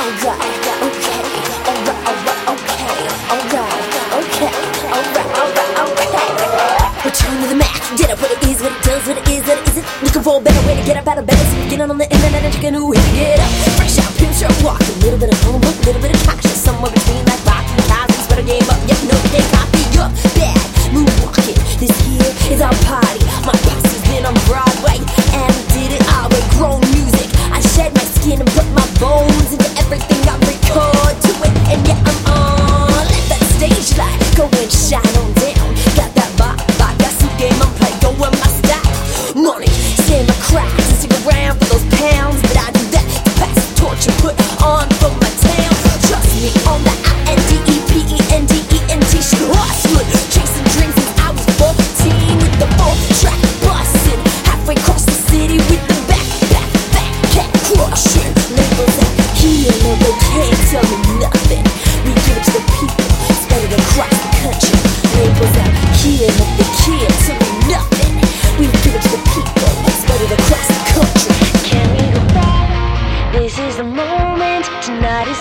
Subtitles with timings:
[0.00, 0.40] Return
[7.42, 9.58] to the Mac, get up what it is, what it does, what it is, what
[9.58, 9.84] it is.
[10.02, 11.36] Looking for a better way to get out of bed.
[11.36, 13.50] So get on, on the internet and check a new hit to get up.
[13.76, 14.80] Fresh out, pimp, sure walk.
[14.80, 16.39] A little bit of home, a little bit of time.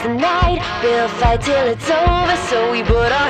[0.01, 0.59] the night.
[0.83, 3.28] We'll fight till it's over, so we put our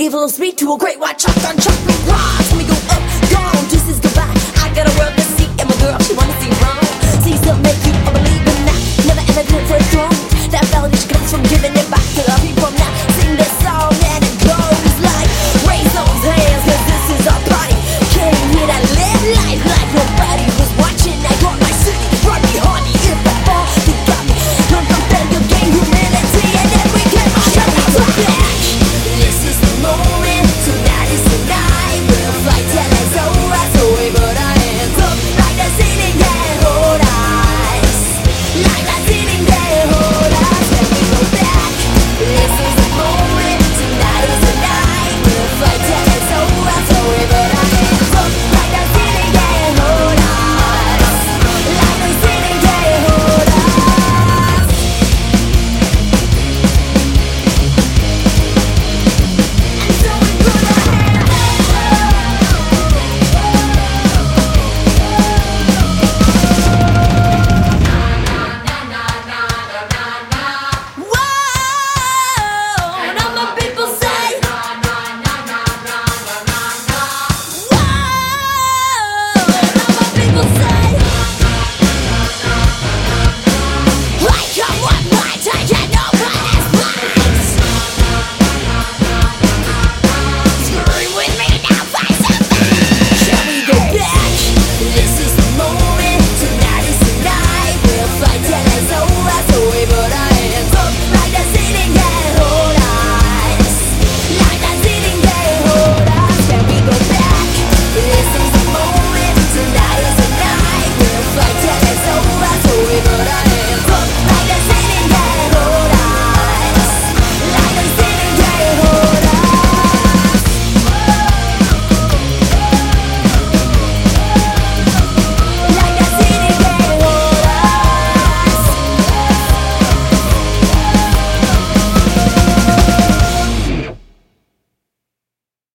[0.00, 2.72] gave a little speech to a great white chalk on chop Me rise, me go
[2.88, 4.32] up, gone, deuces goodbye.
[4.64, 5.19] I gotta world.